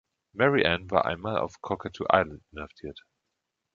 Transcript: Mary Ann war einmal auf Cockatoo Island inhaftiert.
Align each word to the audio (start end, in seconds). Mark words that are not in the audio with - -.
Mary 0.33 0.65
Ann 0.65 0.89
war 0.89 1.05
einmal 1.05 1.37
auf 1.37 1.61
Cockatoo 1.61 2.05
Island 2.11 2.41
inhaftiert. 2.53 3.05